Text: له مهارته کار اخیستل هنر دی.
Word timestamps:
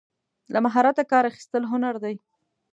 له 0.53 0.59
مهارته 0.65 1.03
کار 1.11 1.23
اخیستل 1.27 1.63
هنر 1.71 1.95
دی. 2.03 2.15